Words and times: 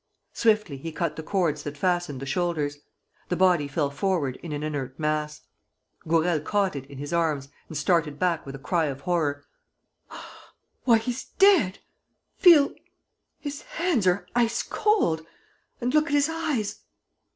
Swiftly 0.33 0.77
he 0.77 0.91
cut 0.91 1.15
the 1.15 1.21
cords 1.21 1.61
that 1.61 1.77
fastened 1.77 2.19
the 2.19 2.25
shoulders. 2.25 2.79
The 3.29 3.35
body 3.35 3.67
fell 3.67 3.91
forward 3.91 4.37
in 4.37 4.51
an 4.51 4.63
inert 4.63 4.97
mass. 4.97 5.41
Gourel 6.07 6.39
caught 6.39 6.75
it 6.75 6.87
in 6.87 6.97
his 6.97 7.13
arms 7.13 7.49
and 7.67 7.77
started 7.77 8.17
back 8.17 8.43
with 8.43 8.55
a 8.55 8.57
cry 8.57 8.85
of 8.85 9.01
horror: 9.01 9.45
"Why, 10.85 10.97
he's 10.97 11.25
dead! 11.37 11.77
Feel... 12.39 12.73
his 13.37 13.61
hands 13.61 14.07
are 14.07 14.25
ice 14.35 14.63
cold! 14.63 15.23
And 15.79 15.93
look 15.93 16.07
at 16.07 16.13
his 16.13 16.29
eyes!" 16.29 16.79